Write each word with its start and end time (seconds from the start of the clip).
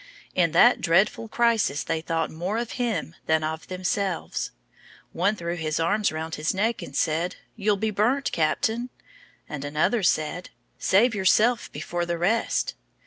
In 0.33 0.51
that 0.53 0.81
dreadful 0.81 1.27
crisis 1.27 1.83
they 1.83 2.01
thought 2.01 2.31
more 2.31 2.57
of 2.57 2.71
him 2.81 3.13
than 3.27 3.43
of 3.43 3.67
themselves. 3.67 4.49
One 5.13 5.35
threw 5.35 5.55
his 5.55 5.79
arms 5.79 6.11
round 6.11 6.33
his 6.33 6.55
neck 6.55 6.81
and 6.81 6.95
said: 6.95 7.35
"You'll 7.55 7.77
be 7.77 7.91
burnt, 7.91 8.31
Captain;" 8.31 8.89
and 9.47 9.63
another 9.63 10.01
said: 10.01 10.49
"Save 10.79 11.13
yourself 11.13 11.71
before 11.71 12.07
the 12.07 12.17
rest." 12.17 12.73